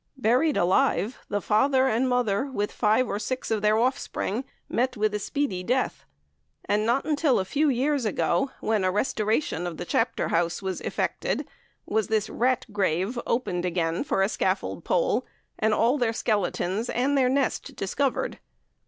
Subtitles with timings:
[0.17, 5.13] Buried alive, the father and mother, with five or six of their offspring, met with
[5.13, 6.05] a speedy death,
[6.65, 10.81] and not until a few years ago, when a restoration of the Chapter House was
[10.81, 11.47] effected,
[11.85, 15.23] was the rat grave opened again for a scaffold pole,
[15.59, 18.39] and all their skeletons and their nest discovered.